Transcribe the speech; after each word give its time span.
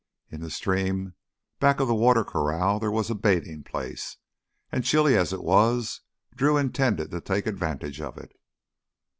In 0.31 0.41
the 0.41 0.49
stream 0.49 1.13
back 1.59 1.79
of 1.79 1.87
the 1.87 1.93
water 1.93 2.23
corral 2.23 2.79
there 2.79 2.89
was 2.89 3.11
a 3.11 3.13
bathing 3.13 3.61
place, 3.63 4.17
and 4.71 4.83
chilly 4.83 5.15
as 5.15 5.31
it 5.31 5.43
was, 5.43 6.01
Drew 6.35 6.57
intended 6.57 7.11
to 7.11 7.21
take 7.21 7.45
advantage 7.45 8.01
of 8.01 8.17
it. 8.17 8.31